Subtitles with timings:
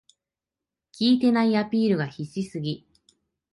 [0.97, 2.87] 効いてないアピールが必死すぎ